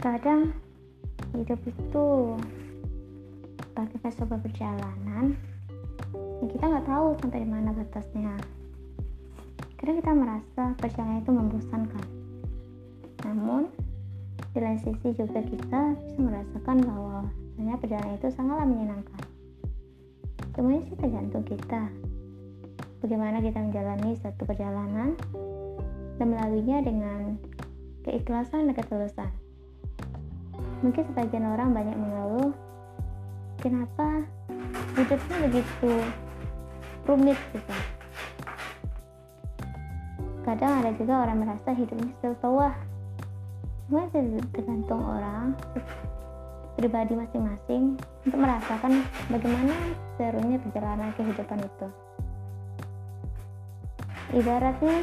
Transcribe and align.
kadang 0.00 0.56
hidup 1.36 1.60
itu 1.68 2.06
bagai 3.76 4.00
sebuah 4.16 4.40
perjalanan 4.40 5.36
yang 6.40 6.48
kita 6.48 6.64
nggak 6.64 6.88
tahu 6.88 7.12
sampai 7.20 7.44
mana 7.44 7.76
batasnya. 7.76 8.32
Kadang 9.76 10.00
kita 10.00 10.12
merasa 10.16 10.64
perjalanan 10.80 11.20
itu 11.20 11.32
membosankan. 11.36 12.06
Namun 13.28 13.68
di 14.56 14.58
lain 14.64 14.80
sisi 14.80 15.12
juga 15.12 15.44
kita 15.44 15.92
bisa 15.92 16.16
merasakan 16.16 16.80
bahwa 16.80 17.28
sebenarnya 17.52 17.76
perjalanan 17.76 18.16
itu 18.16 18.28
sangatlah 18.32 18.66
menyenangkan. 18.66 19.22
Semuanya 20.56 20.82
sih 20.88 20.96
tergantung 20.96 21.44
kita. 21.44 21.92
Bagaimana 23.04 23.44
kita 23.44 23.60
menjalani 23.60 24.16
satu 24.16 24.48
perjalanan 24.48 25.12
dan 26.16 26.26
melaluinya 26.28 26.84
dengan 26.84 27.36
keikhlasan 28.04 28.68
dan 28.68 28.76
ketulusan. 28.76 29.49
Mungkin 30.80 31.02
sebagian 31.12 31.44
orang 31.44 31.76
banyak 31.76 31.96
mengeluh, 31.96 32.56
kenapa 33.60 34.24
hidupnya 34.96 35.36
begitu 35.48 35.92
rumit 37.04 37.38
gitu. 37.52 37.74
Kadang 40.40 40.72
ada 40.80 40.90
juga 40.96 41.28
orang 41.28 41.44
merasa 41.44 41.70
hidupnya 41.76 42.12
sudah 42.24 42.72
Semua 43.90 44.06
tergantung 44.54 45.02
orang 45.02 45.58
pribadi 46.78 47.12
masing-masing 47.12 47.98
untuk 48.24 48.38
merasakan 48.38 49.04
bagaimana 49.28 49.74
serunya 50.16 50.56
perjalanan 50.62 51.10
kehidupan 51.18 51.58
itu. 51.60 51.86
Ibaratnya 54.30 54.96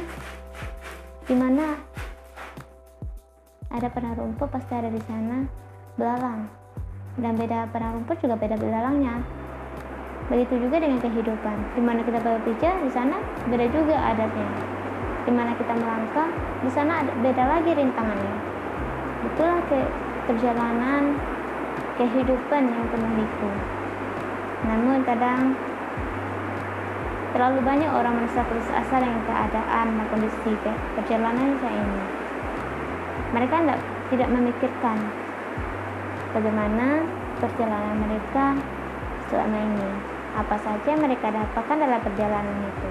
di 1.28 1.34
mana 1.36 1.76
ada 3.68 3.88
pernah 3.92 4.16
rumput 4.16 4.48
pasti 4.48 4.72
ada 4.72 4.88
di 4.88 5.02
sana 5.04 5.67
belalang. 5.98 6.46
Dan 7.18 7.34
beda 7.34 7.66
pernah 7.74 7.98
rumput 7.98 8.22
juga 8.22 8.38
beda 8.38 8.54
belalangnya. 8.54 9.20
Begitu 10.30 10.64
juga 10.64 10.78
dengan 10.78 11.02
kehidupan. 11.02 11.56
Di 11.74 11.82
mana 11.82 12.00
kita 12.06 12.22
berpijak 12.22 12.74
di 12.86 12.90
sana 12.94 13.18
beda 13.50 13.66
juga 13.74 13.96
adatnya. 13.98 14.50
Di 15.26 15.32
mana 15.34 15.52
kita 15.58 15.74
melangkah 15.74 16.30
di 16.62 16.70
sana 16.70 17.02
ada 17.02 17.12
beda 17.18 17.44
lagi 17.44 17.70
rintangannya. 17.74 18.36
Itulah 19.26 19.60
ke 19.66 19.78
perjalanan 20.30 21.18
kehidupan 21.98 22.62
yang 22.70 22.86
penuh 22.94 23.12
liku 23.18 23.50
namun 24.66 25.06
kadang 25.06 25.54
Terlalu 27.28 27.60
banyak 27.60 27.92
orang 27.92 28.18
merasa 28.18 28.40
putus 28.40 28.66
asa 28.72 29.04
dengan 29.04 29.20
keadaan 29.28 30.00
dan 30.00 30.06
kondisi 30.10 30.58
perjalanan 30.96 31.60
saya 31.60 31.76
ini. 31.76 32.04
Mereka 33.36 33.56
tidak 34.08 34.28
memikirkan 34.32 34.96
bagaimana 36.32 37.06
perjalanan 37.38 37.96
mereka 38.02 38.58
selama 39.28 39.56
ini. 39.56 39.90
Apa 40.36 40.56
saja 40.60 40.92
mereka 40.94 41.32
dapatkan 41.32 41.78
dalam 41.80 42.00
perjalanan 42.04 42.58
itu. 42.62 42.90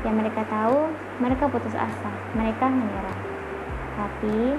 Yang 0.00 0.14
mereka 0.24 0.42
tahu, 0.48 0.88
mereka 1.20 1.44
putus 1.52 1.76
asa, 1.76 2.12
mereka 2.32 2.66
menyerah. 2.72 3.18
Tapi 4.00 4.56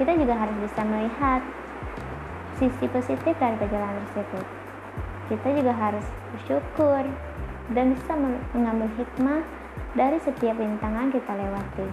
kita 0.00 0.14
juga 0.16 0.34
harus 0.38 0.56
bisa 0.62 0.80
melihat 0.86 1.42
sisi 2.56 2.86
positif 2.90 3.34
dari 3.36 3.54
perjalanan 3.60 4.02
tersebut. 4.08 4.46
Kita 5.28 5.48
juga 5.52 5.72
harus 5.76 6.06
bersyukur 6.32 7.04
dan 7.76 7.92
bisa 7.92 8.12
mengambil 8.56 8.88
hikmah 8.96 9.44
dari 9.92 10.16
setiap 10.24 10.56
rintangan 10.56 11.12
kita 11.12 11.32
lewati. 11.36 11.88